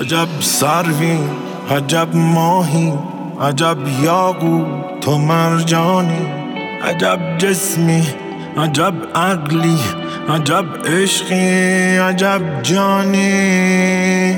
[0.00, 1.18] عجب سروی
[1.70, 2.92] عجب ماهی
[3.40, 4.64] عجب یاگو
[5.00, 6.26] تو مرجانی.
[6.84, 8.02] عجب جسمی
[8.56, 9.78] عجب عقلی
[10.28, 14.36] عجب عشقی عجب جانی.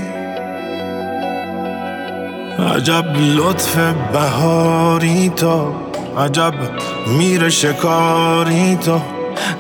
[2.75, 3.05] عجب
[3.37, 3.77] لطف
[4.13, 5.73] بهاری تو
[6.19, 6.55] عجب
[7.19, 9.01] میر شکاری تو.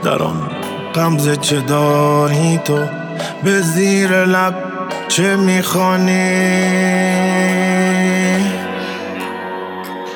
[0.02, 0.50] در آن
[0.94, 2.78] قمزه چه داری تو؟
[3.44, 4.65] به زیر لب
[5.08, 6.66] چه می‌خوانی؟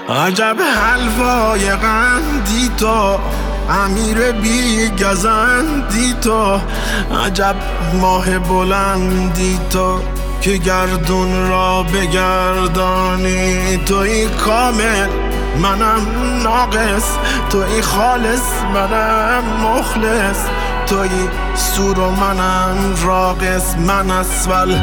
[0.09, 3.19] عجب حلوای قندی تو
[3.71, 6.61] امیر بی گزندی تو
[7.27, 7.55] عجب
[8.01, 10.01] ماه بلندی تو
[10.41, 13.77] که گردون را بگردانی.
[13.77, 15.09] توی کامل
[15.63, 16.07] منم
[16.43, 17.05] ناقص
[17.51, 18.43] توی خالص
[18.75, 20.39] منم مخلص.
[20.91, 21.09] توی
[21.55, 24.79] سور و منم راقص من اسفل.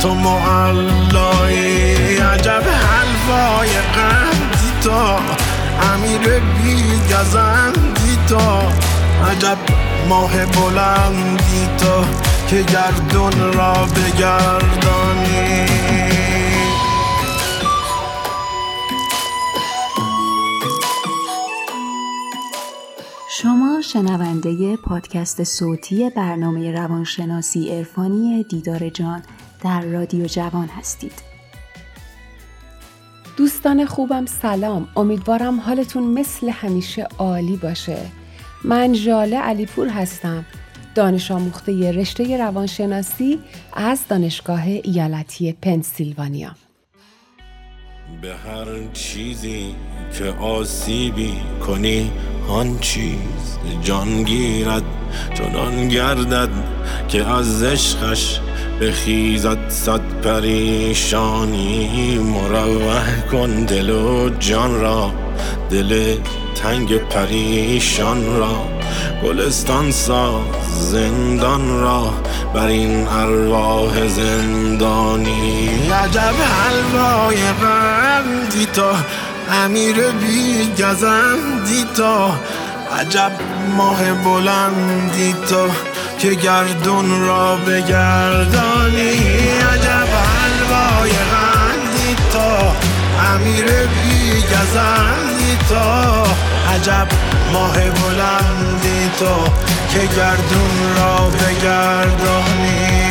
[0.00, 4.90] تو معلایی عجب حلوای قندی تو
[5.94, 8.38] امیر بی گزندی تو
[9.30, 9.58] عجب
[10.08, 12.04] ماه بلندی تو
[12.48, 15.66] که گردون را بگردانی.
[23.44, 29.22] شما شنونده پادکست صوتی برنامه روانشناسی عرفانی دیدار جان
[29.64, 31.12] در رادیو جوان هستید.
[33.36, 34.88] دوستان خوبم سلام.
[34.96, 37.98] امیدوارم حالتون مثل همیشه عالی باشه.
[38.64, 40.44] من ژاله علیپور هستم.
[40.94, 43.38] دانش آموخته رشته روانشناسی
[43.72, 46.63] از دانشگاه ایالتی پنسیلوانیا.
[48.22, 49.74] به هر چیزی
[50.18, 51.32] که آسیبی
[51.66, 52.10] کنی
[52.48, 54.82] آن چیز جان گیرد.
[55.34, 56.48] چنان گردد
[57.08, 58.40] که از عشقش
[58.80, 61.88] بخیزد صد پریشانی.
[62.18, 65.12] مروح کن دل و جان را
[65.70, 66.16] دل
[66.54, 68.73] تنگ پریشان را.
[69.24, 72.14] گلستان ساز زندان را
[72.54, 75.68] بر این ارواح زندانی.
[76.04, 78.92] عجب حلوای غندی تو
[79.64, 82.30] امیر بی گزندی تو
[83.00, 83.32] عجب
[83.76, 85.68] ماه بلندی تو
[86.18, 89.10] که گردون را بگردانی.
[89.72, 92.48] عجب حلوای غندی تو
[93.34, 97.08] امیر بی گزندی تو عجب
[97.52, 99.44] ماه بلندی تو
[99.92, 103.04] که گردون را بگردانی.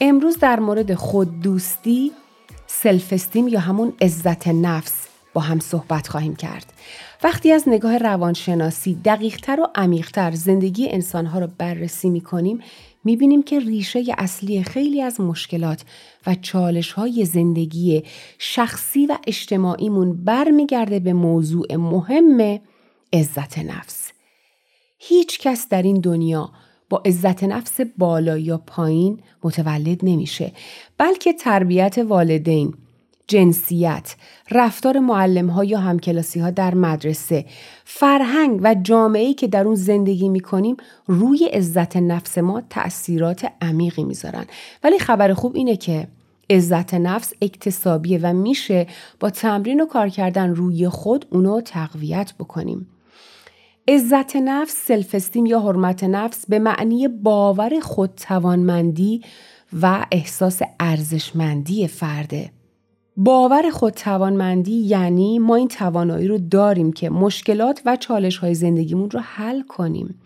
[0.00, 2.12] امروز در مورد خود دوستی
[2.66, 5.07] سلف استیم یا همون عزت نفس
[5.38, 6.72] با هم صحبت خواهیم کرد.
[7.22, 12.60] وقتی از نگاه روانشناسی دقیقتر و عمیقتر زندگی انسانها رو بررسی می کنیم
[13.04, 15.84] می بینیم که ریشه اصلی خیلی از مشکلات
[16.26, 18.02] و چالش های زندگی
[18.38, 22.60] شخصی و اجتماعیمون برمیگرده به موضوع مهم
[23.12, 24.12] عزت نفس.
[24.98, 26.50] هیچ کس در این دنیا
[26.90, 30.52] با عزت نفس بالا یا پایین متولد نمیشه
[30.98, 32.74] بلکه تربیت والدین
[33.28, 34.14] جنسیت،
[34.50, 37.44] رفتار معلم ها یا همکلاسی ها در مدرسه،
[37.84, 44.04] فرهنگ و جامعه‌ای که در اون زندگی می کنیم روی عزت نفس ما تأثیرات عمیقی
[44.04, 44.44] می‌ذارن.
[44.84, 46.08] ولی خبر خوب اینه که
[46.50, 48.86] عزت نفس اکتسابیه و میشه
[49.20, 52.88] با تمرین و کار کردن روی خود اونو تقویت بکنیم.
[53.88, 59.22] عزت نفس سلفستیم یا حرمت نفس به معنی باور خودتوانمندی
[59.82, 62.50] و احساس ارزشمندی فرده.
[63.20, 69.20] باور خودتوانمندی یعنی ما این توانایی رو داریم که مشکلات و چالش های زندگیمون رو
[69.20, 70.20] حل کنیم.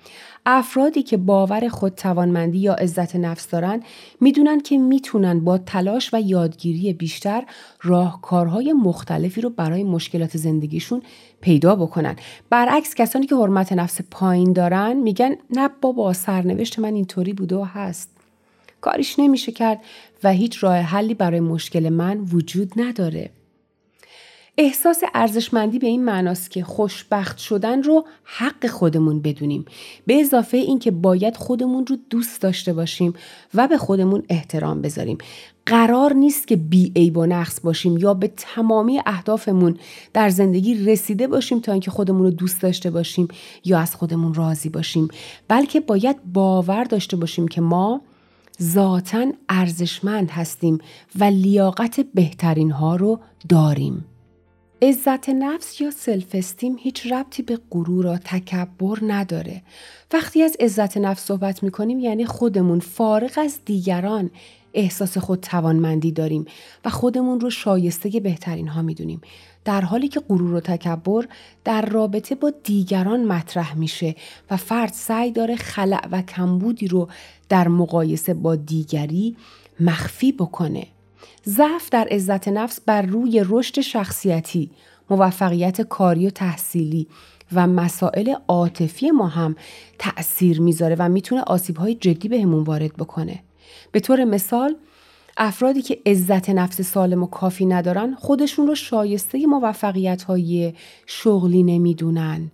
[0.46, 3.82] افرادی که باور خودتوانمندی یا عزت نفس دارن
[4.20, 7.44] می‌دونن که می‌تونن با تلاش و یادگیری بیشتر
[7.82, 11.02] راهکارهای مختلفی رو برای مشکلات زندگیشون
[11.40, 12.16] پیدا بکنن.
[12.50, 17.64] برعکس کسانی که حرمت نفس پایین دارن میگن نه بابا سرنوشت من اینطوری بوده و
[17.64, 18.21] هست.
[18.82, 19.80] کاریش نمیشه کرد
[20.24, 23.30] و هیچ راه حلی برای مشکل من وجود نداره.
[24.58, 29.64] احساس ارزشمندی به این معناست که خوشبخت شدن رو حق خودمون بدونیم.
[30.06, 33.14] به اضافه اینکه باید خودمون رو دوست داشته باشیم
[33.54, 35.18] و به خودمون احترام بذاریم.
[35.66, 39.78] قرار نیست که بی عیب و نقص باشیم یا به تمامی اهدافمون
[40.12, 43.28] در زندگی رسیده باشیم تا اینکه خودمون رو دوست داشته باشیم
[43.64, 45.08] یا از خودمون راضی باشیم.
[45.48, 48.00] بلکه باید باور داشته باشیم که ما
[48.62, 50.78] ذاتا ارزشمند هستیم
[51.18, 54.04] و لیاقت بهترین ها رو داریم
[54.82, 59.62] عزت نفس یا سلف استیم هیچ ربطی به غرور و تکبر نداره.
[60.12, 64.30] وقتی از عزت نفس صحبت می‌کنیم یعنی خودمون فارغ از دیگران
[64.74, 66.44] احساس خود توانمندی داریم
[66.84, 69.20] و خودمون رو شایسته بهترین ها می‌دونیم
[69.64, 71.24] در حالی که غرور و تکبر
[71.64, 74.14] در رابطه با دیگران مطرح میشه
[74.50, 77.08] و فرد سعی داره خلع و کمبودی رو
[77.48, 79.36] در مقایسه با دیگری
[79.80, 80.86] مخفی بکنه.
[81.46, 84.70] ضعف در عزت نفس بر روی رشد شخصیتی
[85.10, 87.06] موفقیت کاری و تحصیلی
[87.52, 89.56] و مسائل عاطفی ما هم
[89.98, 93.42] تأثیر می‌ذاره و می‌تونه آسیبهای جدی بهمون وارد بکنه.
[93.92, 94.76] به طور مثال
[95.36, 100.72] افرادی که عزت نفس سالم و کافی ندارن خودشون رو شایسته موفقیت های
[101.06, 102.50] شغلی نمی‌دونن.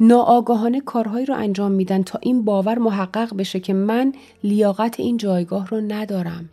[0.00, 4.12] ناآگاهانه کارهایی رو انجام میدن تا این باور محقق بشه که من
[4.44, 6.48] لیاقت این جایگاه رو ندارم.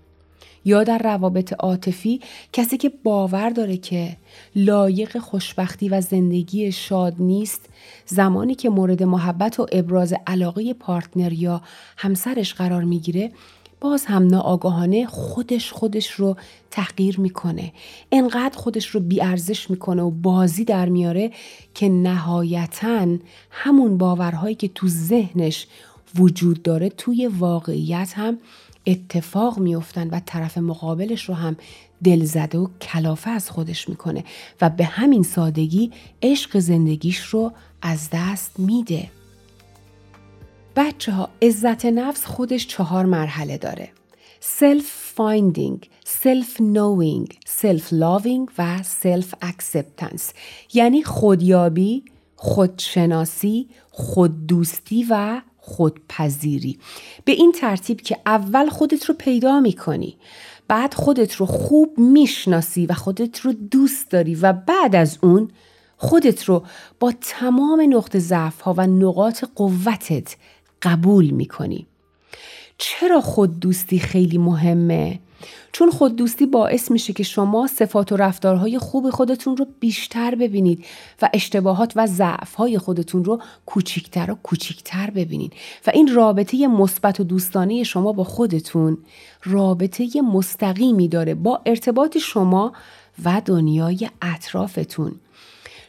[0.65, 2.21] یا در روابط عاطفی
[2.53, 4.17] کسی که باور داره که
[4.55, 7.69] لایق خوشبختی و زندگی شاد نیست
[8.05, 11.61] زمانی که مورد محبت و ابراز علاقه پارتنر یا
[11.97, 13.31] همسرش قرار می‌گیره
[13.81, 16.35] باز هم ناآگاهانه خودش خودش رو
[16.71, 17.73] تحقیر می‌کنه
[18.11, 21.31] انقدر خودش رو بیارزش می‌کنه و بازی در میاره
[21.73, 23.07] که نهایتا
[23.51, 25.67] همون باورهایی که تو ذهنش
[26.15, 28.37] وجود داره توی واقعیت هم
[28.87, 31.57] اتفاق میفتن و طرف مقابلش رو هم
[32.03, 34.23] دلزده و کلافه از خودش می‌کنه
[34.61, 35.91] و به همین سادگی
[36.21, 37.51] عشق زندگیش رو
[37.81, 39.09] از دست میده.
[40.77, 43.91] بچه ها عزت نفس خودش چهار مرحله داره.
[44.59, 50.23] self finding, self knowing, self loving و self acceptance
[50.73, 52.03] یعنی خودیابی،
[52.35, 56.79] خودشناسی، خوددوستی و خودپذیری
[57.25, 60.17] به این ترتیب که اول خودت رو پیدا می‌کنی
[60.67, 65.51] بعد خودت رو خوب می‌شناسی و خودت رو دوست داری و بعد از اون
[65.97, 66.63] خودت رو
[66.99, 70.35] با تمام نقط ضعف ها و نقاط قوتت
[70.81, 71.87] قبول می‌کنی.
[72.77, 75.19] چرا خود دوستی خیلی مهمه؟
[75.71, 80.85] چون خود دوستی باعث میشه که شما صفات و رفتارهای خوب خودتون رو بیشتر ببینید
[81.21, 85.53] و اشتباهات و ضعفهای خودتون رو کوچیکتر و کوچیکتر ببینید.
[85.87, 88.97] و این رابطه مثبت و دوستانه شما با خودتون
[89.43, 92.73] رابطه مستقیمی داره با ارتباط شما
[93.23, 95.15] و دنیای اطرافتون.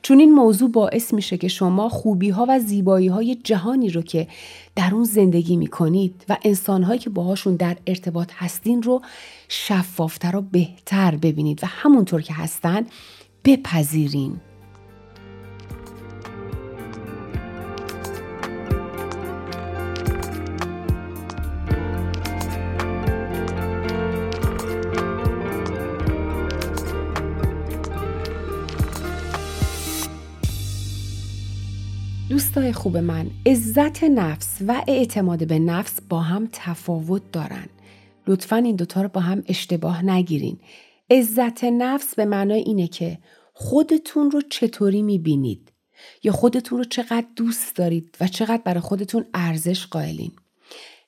[0.02, 4.28] چون این موضوع باعث میشه که شما خوبی ها و زیبایی های جهانی رو که
[4.76, 9.02] در اون زندگی می‌کنید و انسان هایی که باهاشون در ارتباط هستین رو
[9.48, 12.86] شفافتر و بهتر ببینید و همونطور که هستن
[13.44, 14.40] بپذیرین.
[32.38, 37.67] دوستای خوب من عزت نفس و اعتماد به نفس با هم تفاوت دارن.
[38.26, 40.58] لطفا این دوتا رو با هم اشتباه نگیرین.
[41.11, 43.19] عزت نفس به معنای اینه که
[43.52, 45.73] خودتون رو چطوری می‌بینید
[46.23, 50.32] یا خودتون رو چقدر دوست دارید و چقدر برای خودتون ارزش قائلین.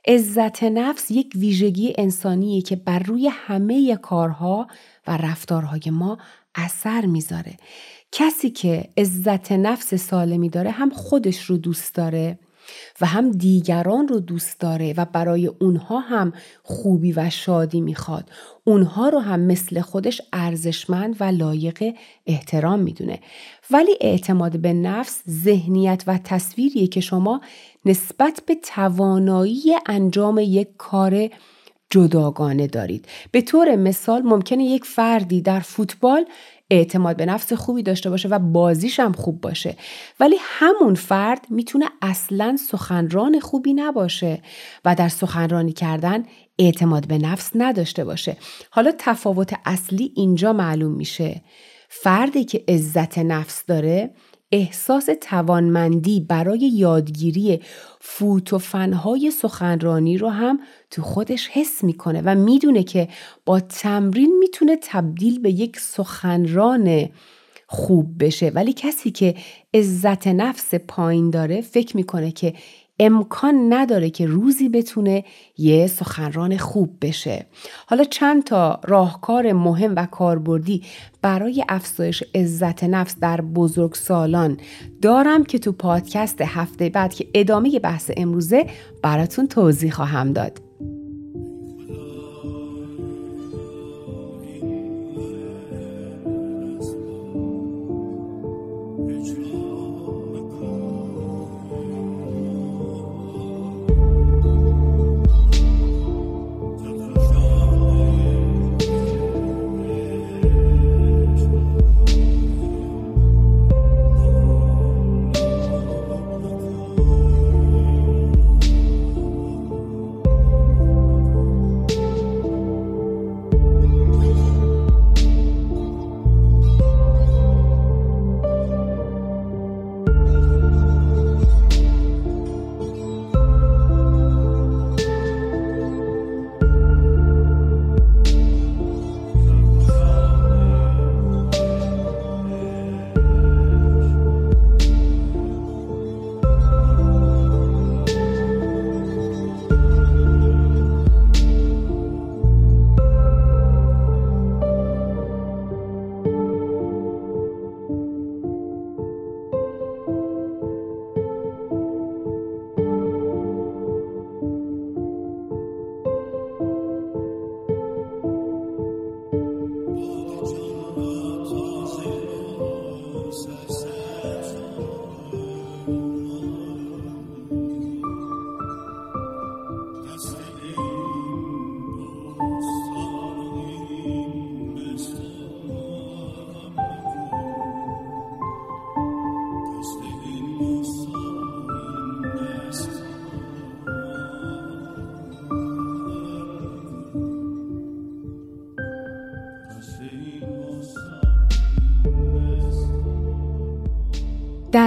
[0.08, 4.66] عزت نفس یک ویژگی انسانیه که بر روی همه کارها
[5.06, 6.18] و رفتارهای ما
[6.54, 7.56] اثر می‌ذاره.
[8.12, 12.38] کسی که عزت نفس سالمی داره هم خودش رو دوست داره
[13.00, 18.30] و هم دیگران رو دوست داره و برای اونها هم خوبی و شادی می‌خواد.
[18.64, 21.94] اونها رو هم مثل خودش ارزشمند و لایق
[22.26, 23.20] احترام می‌دونه.
[23.70, 27.40] ولی اعتماد به نفس ذهنیت و تصویریه که شما
[27.84, 31.28] نسبت به توانایی انجام یک کار
[31.90, 33.06] جداگانه دارید.
[33.32, 36.24] به طور مثال ممکنه یک فردی در فوتبال
[36.70, 39.76] اعتماد به نفس خوبی داشته باشه و بازیش هم خوب باشه.
[40.20, 44.42] ولی همون فرد می‌تونه اصلا سخنران خوبی نباشه
[44.84, 46.24] و در سخنرانی کردن
[46.58, 48.36] اعتماد به نفس نداشته باشه.
[48.70, 51.42] حالا تفاوت اصلی اینجا معلوم میشه.
[51.88, 54.10] فردی که عزت نفس داره
[54.52, 57.60] احساس توانمندی برای یادگیری
[58.00, 63.08] فوت و فنهای سخنرانی رو هم تو خودش حس می‌کنه و می‌دونه که
[63.44, 67.08] با تمرین می‌تونه تبدیل به یک سخنران
[67.66, 68.50] خوب بشه.
[68.54, 69.34] ولی کسی که
[69.74, 72.54] عزت نفس پایین داره فکر می‌کنه که
[73.00, 75.24] امکان نداره که روزی بتونه
[75.58, 77.46] یه سخنران خوب بشه.
[77.86, 80.82] حالا چند تا راهکار مهم و کاربردی
[81.22, 84.56] برای افزایش عزت نفس در بزرگ سالان
[85.02, 88.66] دارم که تو پادکست هفته بعد که ادامه بحث امروزه
[89.02, 90.69] براتون توضیح خواهم داد.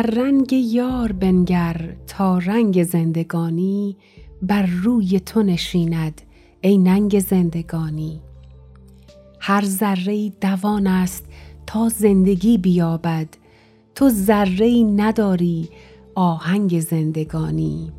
[0.03, 3.97] در رنگ یار بنگر تا رنگ زندگانی
[4.41, 6.21] بر روی تو نشیند
[6.61, 8.21] ای ننگ زندگانی.
[9.39, 11.25] هر ذره دوان است
[11.67, 13.27] تا زندگی بیابد
[13.95, 15.69] تو ذره نداری
[16.15, 17.91] آهنگ زندگانی.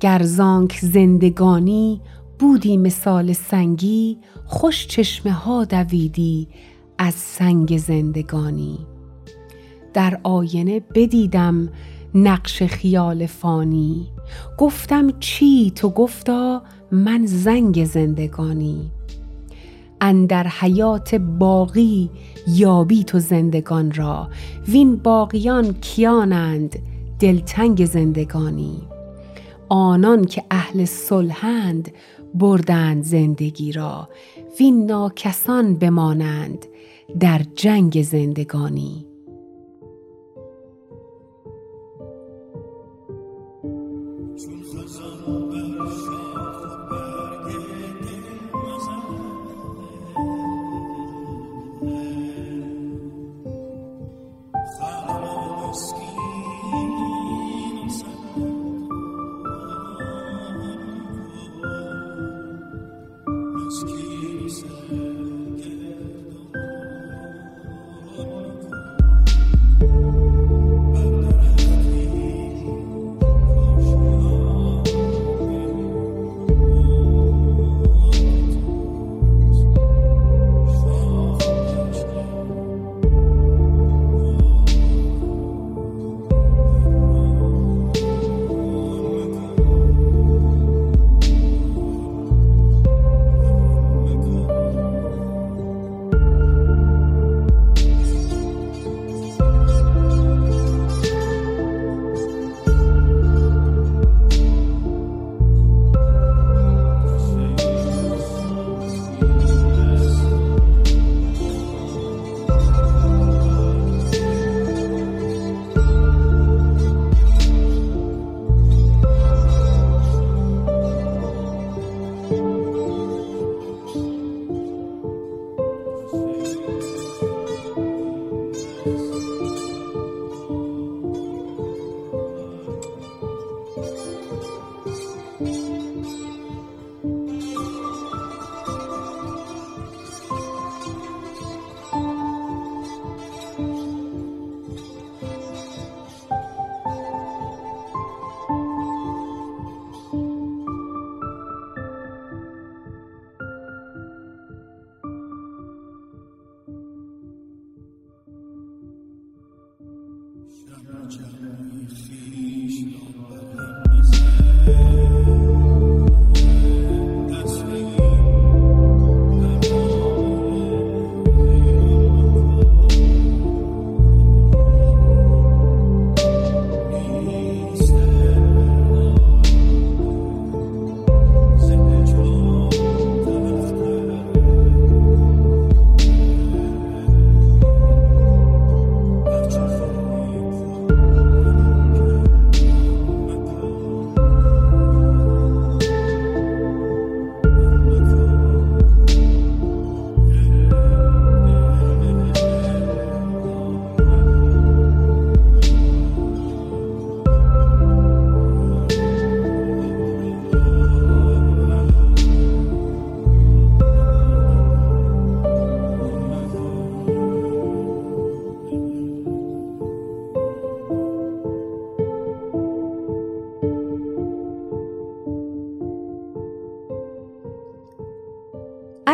[0.00, 2.00] گرزانک زندگانی
[2.38, 6.48] بودی مثال سنگی خوش چشمه ها دویدی
[6.98, 8.97] از سنگ زندگانی.
[9.94, 11.68] در آینه بدیدم
[12.14, 14.06] نقش خیال فانی.
[14.58, 18.90] گفتم چی تو گفتا من زنگ زندگانی.
[20.00, 22.10] اندر حیات باقی
[22.48, 24.28] یابی تو زندگان را.
[24.68, 26.78] وین باقیان کیانند
[27.20, 28.82] دلتنگ زندگانی.
[29.68, 31.90] آنان که اهل صلحند
[32.34, 34.08] بردند زندگی را.
[34.60, 36.66] وین ناکسان بمانند
[37.20, 39.07] در جنگ زندگانی.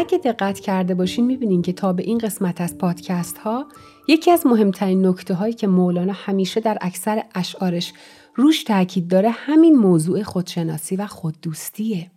[0.05, 3.67] اگه دقت کرده باشین می‌بینین که تا به این قسمت از پادکست ها
[4.09, 7.93] یکی از مهمترین نکته هایی که مولانا همیشه در اکثر اشعارش
[8.35, 12.11] روش تاکید داره همین موضوع خودشناسی و خوددوستیه.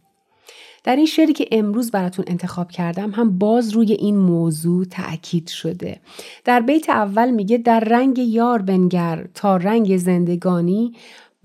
[0.84, 6.00] در این شعری که امروز براتون انتخاب کردم هم باز روی این موضوع تأکید شده.
[6.46, 10.94] در بیت اول میگه در رنگ یار بنگر تا رنگ زندگانی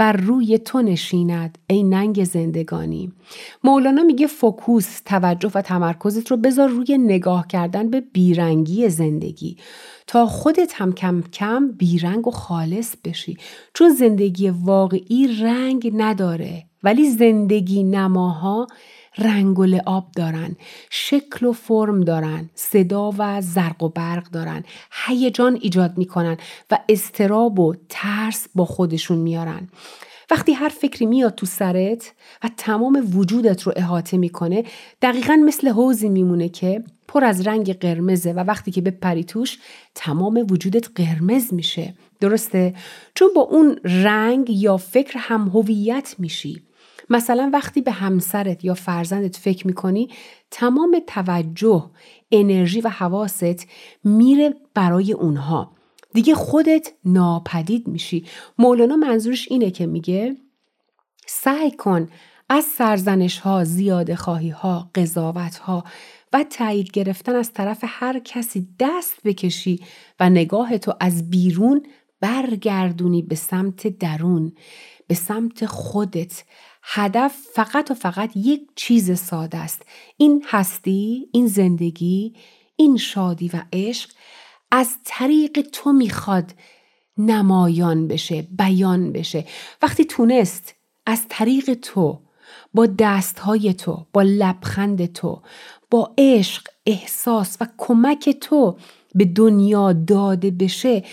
[0.03, 3.13] بر روی تو نشیند ای ننگ زندگانی.
[3.65, 9.57] مولانا میگه فکوس توجه و تمرکزت رو بذار روی نگاه کردن به بیرنگی زندگی.
[10.07, 13.37] تا خودت هم کم کم بیرنگ و خالص بشی.
[13.75, 18.67] چون زندگی واقعی رنگ نداره ولی زندگی نماها
[19.19, 20.57] رنگ و لعاب دارن
[20.91, 24.65] شکل و فرم دارن صدا و زرق و برق دارن
[25.07, 26.37] هیجان ایجاد می‌کنن
[26.71, 29.69] و استراب و ترس با خودشون میارن.
[30.31, 32.13] وقتی هر فکری میاد تو سرت
[32.45, 34.65] و تمام وجودت رو احاطه می‌کنه
[35.03, 39.59] دقیقا مثل حوزی میمونه که پر از رنگ قرمزه و وقتی که بپری توش
[39.95, 41.95] تمام وجودت قرمز میشه.
[42.21, 42.75] درسته؟
[43.15, 46.63] چون با اون رنگ یا فکر هم هویت میشی.
[47.13, 50.09] مثلا وقتی به همسرت یا فرزندت فکر می‌کنی
[50.51, 51.91] تمام توجه
[52.31, 53.67] انرژی و حواست
[54.05, 55.73] میره برای اونها.
[56.15, 58.25] دیگه خودت ناپدید میشی.
[58.59, 60.37] مولانا منظورش اینه که میگه
[61.27, 62.09] سعی کن
[62.49, 65.85] از سرزنش ها زیاده خواهی ها قضاوت ها
[66.33, 69.81] و تایید گرفتن از طرف هر کسی دست بکشی
[70.21, 71.87] و نگاه تو از بیرون
[72.21, 74.53] برگردونی به سمت درون
[75.07, 76.45] به سمت خودت.
[76.83, 79.83] هدف فقط و فقط یک چیز ساده است.
[80.17, 82.35] این هستی این زندگی
[82.77, 84.11] این شادی و عشق
[84.71, 86.55] از طریق تو می‌خواد
[87.19, 89.47] نمایان بشه بیان بشه.
[89.83, 90.75] وقتی تونست
[91.07, 92.21] از طریق تو
[92.75, 95.43] با دستهای تو با لبخند تو
[95.91, 98.77] با عشق احساس و کمک تو
[99.15, 101.05] به دنیا داده بشه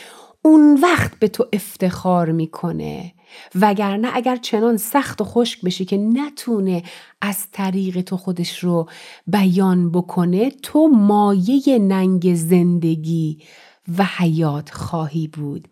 [0.41, 3.13] اون وقت به تو افتخار می‌کنه.
[3.55, 6.83] وگرنه اگر چنان سخت و خشک بشی که نتونه
[7.21, 8.89] از طریق تو خودش رو
[9.27, 13.43] بیان بکنه تو مایه ننگ زندگی
[13.97, 15.67] و حیات خواهی بود.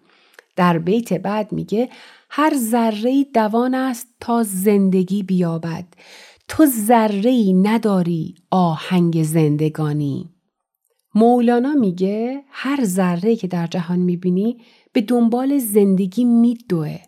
[0.56, 1.90] در بیت بعد میگه
[2.30, 5.86] هر ذره دوان است تا زندگی بیابد.
[6.48, 10.30] تو ذره نداری آهنگ زندگانی.
[11.16, 14.58] مولانا میگه هر ذره که در جهان می‌بینی
[14.94, 17.00] به دنبال زندگی میدوه.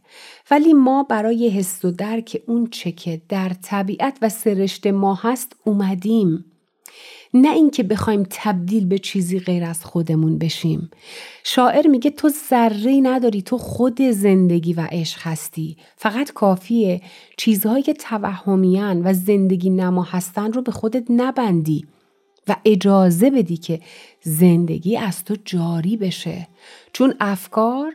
[0.51, 5.55] ولی ما برای حس و درک اون چه که در طبیعت و سرشت ما هست
[5.63, 6.45] اومدیم.
[7.33, 10.91] نه اینکه بخوایم تبدیل به چیزی غیر از خودمون بشیم.
[11.43, 15.77] شاعر میگه تو ذره نداری تو خود زندگی و عشق هستی.
[15.95, 17.01] فقط کافیه
[17.37, 21.87] چیزهایی که توهمیان و زندگی نما هستن رو به خودت نبندی
[22.47, 23.79] و اجازه بدی که
[24.21, 26.47] زندگی از تو جاری بشه.
[26.93, 27.93] چون افکار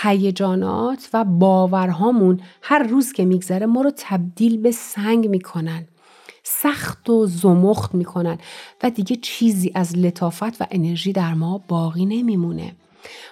[0.00, 5.84] هیجانات و باورهامون هر روز که میگذره ما رو تبدیل به سنگ می‌کنن.
[6.42, 8.38] سخت و زمخت می‌کنن
[8.82, 12.74] و دیگه چیزی از لطافت و انرژی در ما باقی نمیمونه.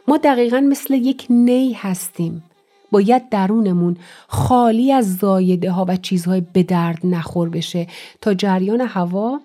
[0.08, 2.42] ما دقیقا مثل یک نی هستیم.
[2.92, 3.96] باید درونمون
[4.28, 7.86] خالی از زایده ها و چیزهای به درد نخور بشه
[8.20, 9.40] تا جریان هوا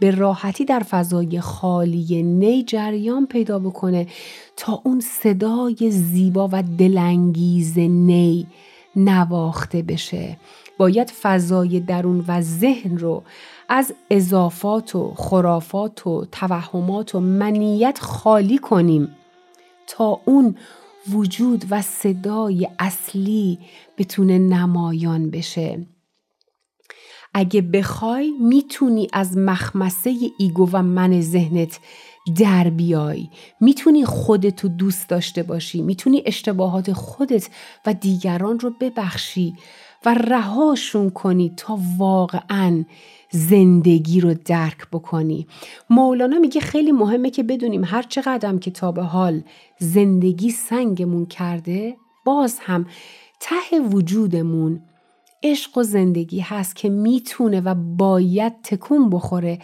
[0.00, 4.06] به راحتی در فضای خالی نی جریان پیدا بکنه
[4.56, 8.46] تا اون صدای زیبا و دلانگیز نی
[8.96, 10.36] نواخته بشه.
[10.78, 13.22] باید فضای درون و ذهن رو
[13.68, 19.08] از اضافات و خرافات و توهمات و منیت خالی کنیم
[19.86, 20.54] تا اون
[21.08, 23.58] وجود و صدای اصلی
[23.98, 25.86] بتونه نمایان بشه.
[27.34, 31.80] اگه بخوای می‌تونی از مخمسه ایگو و من ذهنت
[32.38, 33.28] در بیای.
[33.60, 35.82] می‌تونی خودتو دوست داشته باشی.
[35.82, 37.48] می‌تونی اشتباهات خودت
[37.86, 39.54] و دیگران رو ببخشی
[40.06, 42.84] و رهاشون کنی تا واقعا
[43.30, 45.46] زندگی رو درک بکنی.
[45.90, 49.42] مولانا میگه خیلی مهمه که بدونیم هر چقدر که تا به حال
[49.78, 52.86] زندگی سنگمون کرده باز هم
[53.40, 54.82] ته وجودمون
[55.42, 59.58] عشق و زندگی هست که می‌تونه و باید تکون بخوره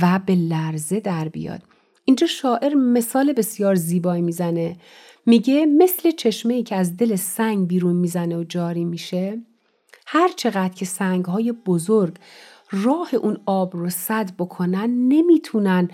[0.00, 1.62] و به لرزه در بیاد.
[2.04, 4.76] اینجا شاعر مثال بسیار زیبایی می‌زنه.
[5.26, 9.38] میگه مثل چشمه ای که از دل سنگ بیرون می‌زنه و جاری میشه
[10.06, 12.14] هر چقدر که سنگ های بزرگ
[12.70, 15.88] راه اون آب رو صد بکنن نمی‌تونن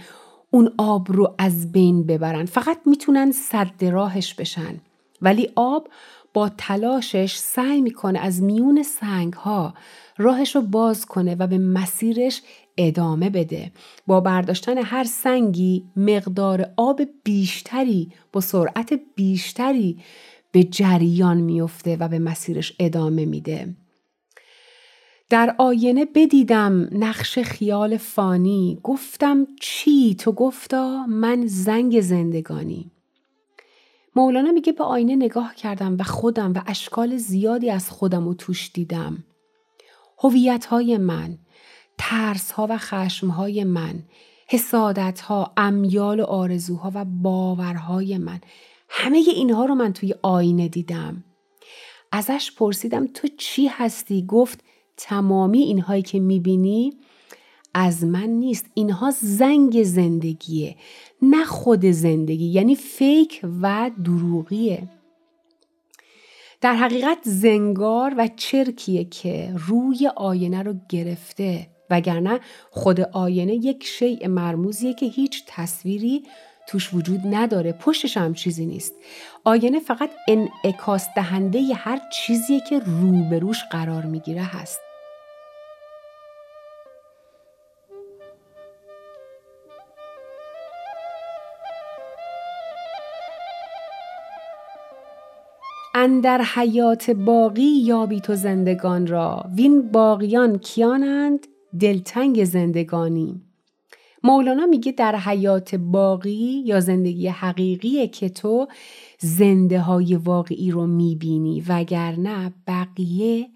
[0.51, 2.45] اون آب رو از بین ببرن.
[2.45, 4.81] فقط می‌تونن صد راهش بشن.
[5.23, 5.89] ولی آب
[6.35, 9.75] با تلاشش سعی می‌کنه از میون سنگ ها
[10.19, 12.43] راهش رو باز کنه و به مسیرش
[12.79, 13.73] ادامه بده.
[14.07, 19.99] با برداشتن هر سنگی مقدار آب بیشتری با سرعت بیشتری
[20.53, 23.75] به جریان میفته و به مسیرش ادامه میده.
[25.31, 28.79] در آینه بدیدم نقش خیال فانی.
[28.83, 32.91] گفتم چی تو گفتا؟ من زنگ زندگانی.
[34.17, 38.71] مولانا میگه به آینه نگاه کردم و خودم و اشکال زیادی از خودم رو توش
[38.75, 39.25] دیدم.
[40.19, 41.39] هویت های من
[41.99, 44.03] ترس ها و خشم های من
[44.49, 48.41] حسادت ها امیال و آرزوها و باورهای من
[48.89, 51.25] همه اینها رو من توی آینه دیدم.
[52.13, 54.65] ازش پرسیدم تو چی هستی؟ گفت
[54.97, 56.93] تمامی اینهایی که می‌بینی
[57.75, 58.67] از من نیست.
[58.75, 60.77] اینها زنگ زندگیه.
[61.23, 64.89] نه خود زندگی یعنی فیک و دروغیه.
[66.61, 74.29] در حقیقت زنگار و چرکیه که روی آینه رو گرفته وگرنه خود آینه یک شیء
[74.29, 76.23] مرموزیه که هیچ تصویری
[76.69, 78.95] توش وجود نداره پشتش هم چیزی نیست.
[79.45, 84.81] آینه فقط انعکاس دهنده ی هر چیزیه که روبروش قرار می‌گیره هست.
[96.03, 99.45] اندر حیات باقی یابی تو زندگان را.
[99.57, 101.47] وین باقیان کیانند؟
[101.81, 103.43] دلتنگ زندگانی.
[104.23, 108.69] مولانا میگه در حیات باقی یا زندگی حقیقیه که تو
[109.19, 113.49] زنده های واقعی رو می‌بینی وگرنه بقیه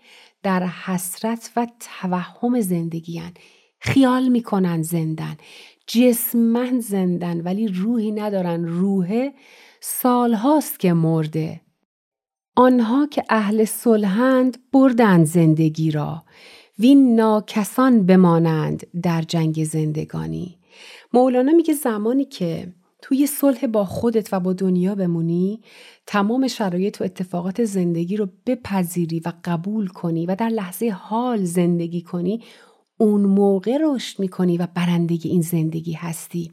[0.42, 3.32] در حسرت و توهم زندگی هن.
[3.80, 5.36] خیال می‌کنن زندن.
[5.86, 8.64] جسمن زندن ولی روحی ندارن.
[8.64, 9.28] روح
[9.80, 11.63] سالهاست که مرده.
[12.56, 16.22] آنها که اهل صلحند بردند زندگی را.
[16.78, 20.58] وین ناکسان بمانند در جنگ زندگانی.
[21.12, 25.60] مولانا میگه زمانی که توی صلح با خودت و با دنیا بمونی
[26.06, 32.02] تمام شرایط و اتفاقات زندگی رو بپذیری و قبول کنی و در لحظه حال زندگی
[32.02, 32.42] کنی
[32.98, 36.52] اون موقع رشد می‌کنی و برنده این زندگی هستی.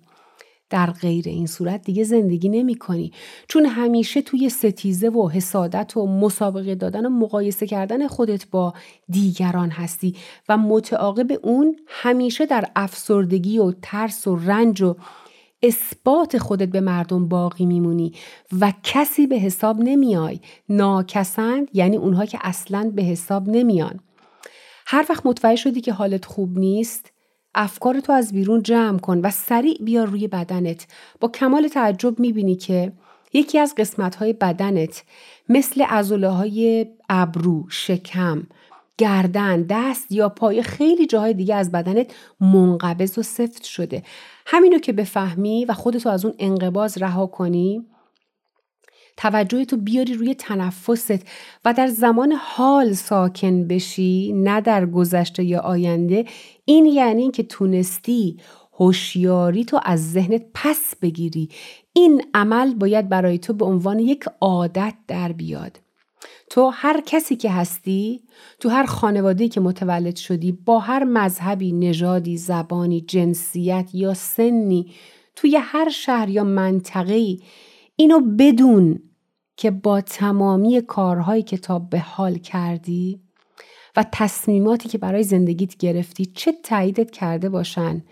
[0.71, 3.11] در غیر این صورت دیگه زندگی نمی کنی.
[3.47, 8.73] چون همیشه توی ستیزه و حسادت و مسابقه دادن و مقایسه کردن خودت با
[9.09, 10.15] دیگران هستی
[10.49, 14.95] و متعاقب اون همیشه در افسردگی و ترس و رنج و
[15.63, 18.13] اثبات خودت به مردم باقی میمونی
[18.59, 23.99] و کسی به حساب نمیای ناکسند یعنی اونها که اصلا به حساب نمیان
[24.87, 27.11] هر وقت متوجه شدی که حالت خوب نیست
[27.55, 30.87] افکار تو از بیرون جمع کن و سریع بیار روی بدنت
[31.19, 32.91] با کمال تعجب می‌بینی که
[33.33, 35.03] یکی از قسمت های بدنت
[35.49, 38.43] مثل ازوله های ابرو، شکم،
[38.97, 44.03] گردن، دست یا پای خیلی جاهای دیگه از بدنت منقبض و سفت شده.
[44.45, 47.85] همینو که بفهمی و خودتو از اون انقباز رها کنی
[49.17, 51.25] توجه تو بیاری روی تنفست
[51.65, 56.25] و در زمان حال ساکن بشی نه در گذشته یا آینده.
[56.65, 58.37] این یعنی که تونستی
[58.73, 61.49] هوشیاری تو از ذهنت پس بگیری.
[61.93, 65.79] این عمل باید برای تو به عنوان یک عادت در بیاد.
[66.49, 68.21] تو هر کسی که هستی
[68.59, 74.91] تو هر خانواده‌ای که متولد شدی با هر مذهبی نژادی زبانی جنسیت یا سنی
[75.35, 77.39] توی هر شهر یا منطقه‌ای
[77.95, 78.99] اینو بدون
[79.57, 83.21] که با تمامی کارهایی که تا به حال کردی
[83.95, 88.03] و تصمیماتی که برای زندگیت گرفتی چه تاییدت کرده باشن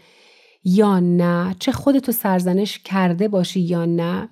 [0.64, 4.30] یا نه چه خودتو سرزنش کرده باشی یا نه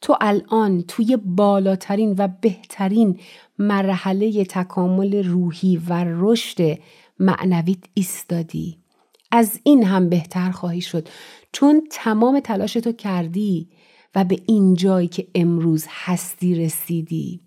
[0.00, 3.20] تو الان توی بالاترین و بهترین
[3.58, 6.78] مرحله تکامل روحی و رشد
[7.18, 8.78] معنویت ایستادی.
[9.30, 11.08] از این هم بهتر خواهی شد.
[11.52, 13.68] چون تمام تلاش تو کردی
[14.14, 17.40] و به این جایی که امروز هستی رسیدی.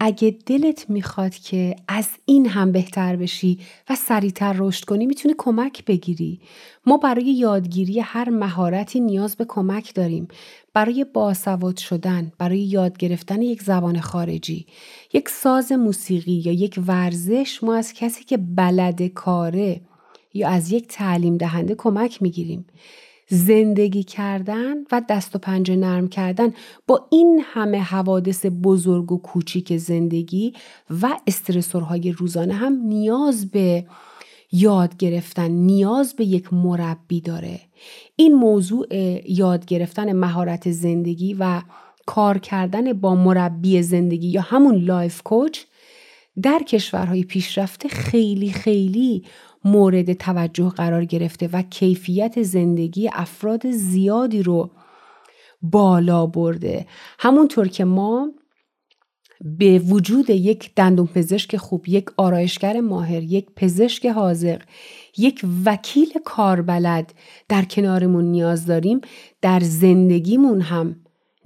[0.00, 3.58] اگه دلت می‌خواد که از این هم بهتر بشی
[3.90, 6.40] و سریعتر رشد کنی می‌تونی کمک بگیری.
[6.86, 10.28] ما برای یادگیری هر مهارتی نیاز به کمک داریم.
[10.74, 14.66] برای باسواد شدن برای یاد گرفتن یک زبان خارجی.
[15.12, 19.80] یک ساز موسیقی یا یک ورزش ما از کسی که بلد کاره
[20.34, 22.66] یا از یک تعلیم دهنده کمک می‌گیریم.
[23.28, 26.52] زندگی کردن و دست و پنجه نرم کردن
[26.86, 30.52] با این همه حوادث بزرگ و کوچیک زندگی
[31.02, 33.86] و stressor های روزانه هم نیاز به
[34.52, 37.60] یاد گرفتن نیاز به یک مربی داره.
[38.16, 38.86] این موضوع
[39.30, 41.62] یاد گرفتن مهارت زندگی و
[42.06, 45.60] کار کردن با مربی زندگی یا همون life coach
[46.42, 49.24] در کشورهای پیشرفته خیلی خیلی
[49.64, 54.70] مورد توجه قرار گرفته و کیفیت زندگی افراد زیادی رو
[55.62, 56.86] بالا برده.
[57.18, 58.28] همونطور که ما
[59.40, 64.62] به وجود یک دندون پزشک خوب یک آرایشگر ماهر یک پزشک حاذق
[65.18, 67.14] یک وکیل کاربلد
[67.48, 69.00] در کنارمون نیاز داریم
[69.42, 70.96] در زندگیمون هم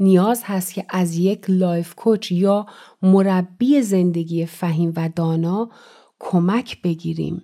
[0.00, 2.66] نیاز هست که از یک life coach یا
[3.02, 5.70] مربی زندگی فهیم و دانا
[6.18, 7.42] کمک بگیریم.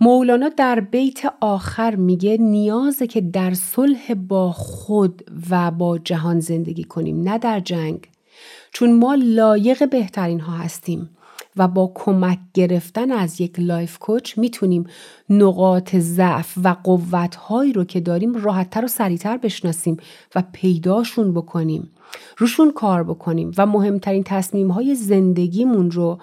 [0.00, 6.84] مولانا در بیت آخر میگه نیازه که در صلح با خود و با جهان زندگی
[6.84, 8.08] کنیم نه در جنگ.
[8.72, 11.10] چون ما لایق بهترین ها هستیم
[11.56, 14.84] و با کمک گرفتن از یک life coach می‌تونیم
[15.30, 19.96] نقاط ضعف و قوتهایی رو که داریم راحتتر و سریعتر بشناسیم
[20.34, 21.90] و پیداشون بکنیم
[22.38, 26.18] روشون کار بکنیم و مهمترین تصمیم های زندگیمون رو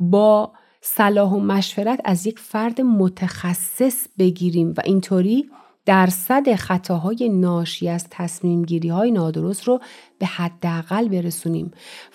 [0.00, 0.52] با
[0.88, 5.50] صلاح و مشورت از یک فرد متخصص بگیریم و اینطوری
[5.86, 9.80] درصد خطاهای ناشی از تصمیم گیری های نادرست رو
[10.18, 11.70] به حداقل برسونیم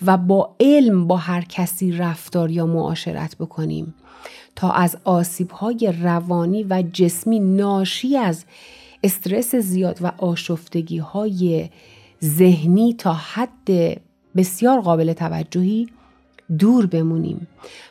[0.06, 3.96] و با علم با هر کسی رفتار یا معاشرت بکنیم
[4.56, 8.46] تا از آسیب های روانی و جسمی ناشی از
[9.04, 11.70] استرس زیاد و آشفتگی های
[12.24, 14.00] ذهنی تا حد
[14.36, 15.88] بسیار قابل توجهی
[16.60, 17.48] دور بمونیم.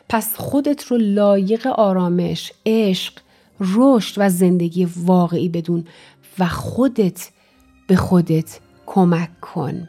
[0.09, 3.13] پس خودت رو لایق آرامش، عشق،
[3.75, 5.85] رشد و زندگی واقعی بدون
[6.39, 7.29] و خودت
[7.87, 9.87] به خودت کمک کن.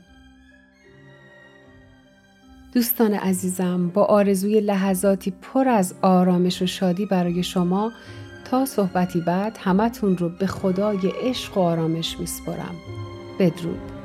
[2.75, 7.93] دوستان عزیزم با آرزوی لحظاتی پر از آرامش و شادی برای شما
[8.45, 12.75] تا صحبتی بعد همتون رو به خدای عشق و آرامش میسپرم
[13.39, 14.02] بدرود.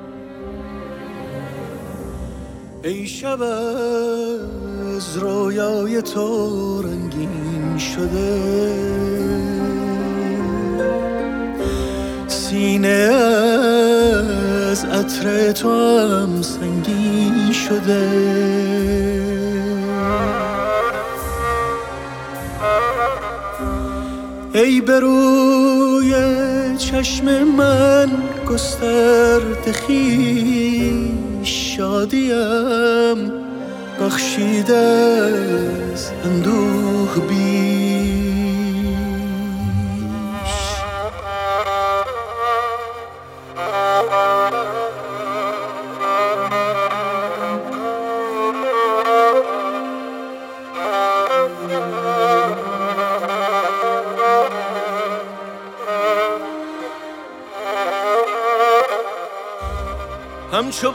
[2.83, 8.39] ای شب از رویای تو رنگین شده.
[12.27, 12.87] سینه
[14.71, 18.09] از عطر تو هم سنگین شده.
[24.53, 26.13] ای بروی
[26.77, 28.09] چشم من
[28.49, 30.96] گسترد خیش
[31.97, 33.31] شادیم
[34.01, 34.77] بخشیده
[35.93, 37.57] از اندوه بی
[60.53, 60.91] همچو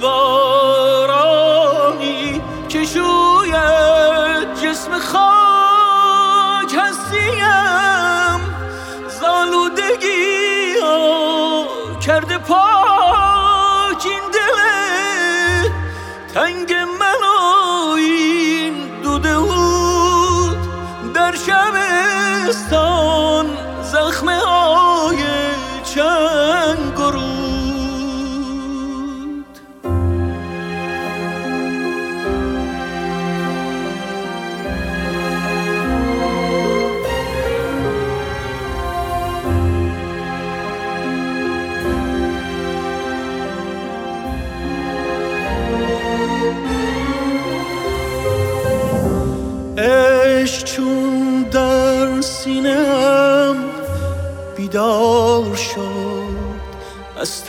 [12.23, 14.59] کرده پاک این دل
[16.35, 17.23] تنگ من
[17.97, 20.57] این دوده بود
[21.15, 22.97] در شبستان
[23.83, 25.25] زخمه های
[25.95, 26.32] چند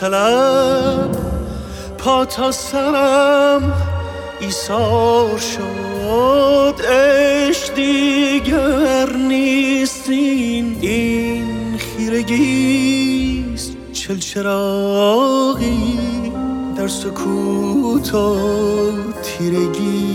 [0.04, 1.10] طلب.
[1.98, 3.72] پا تا سرم
[4.40, 6.74] ایثار شد.
[6.88, 15.98] عشق دیگر نیستین این خیرگیست چل چراغی
[16.76, 18.36] در سکوت و
[19.22, 20.13] تیرگی.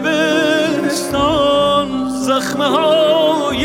[0.00, 3.55] در شبستان زخمه های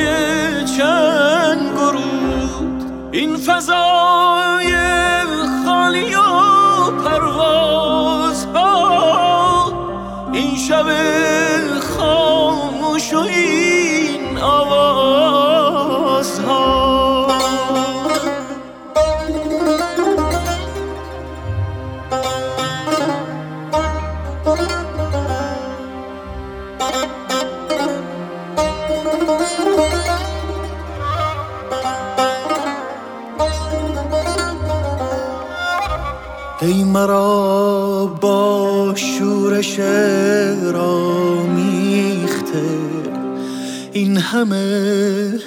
[36.62, 39.80] ای مرا با شورش
[40.74, 42.64] را میخته
[43.92, 45.40] این همه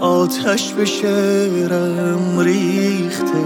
[0.00, 3.44] آتش به شعرم ریخته.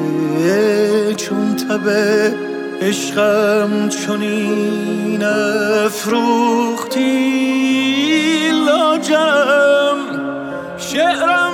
[1.16, 2.34] چون تبه
[2.80, 5.24] عشقم چنین
[5.84, 7.08] افروختی
[8.66, 9.98] لاجم
[10.78, 11.47] شعرم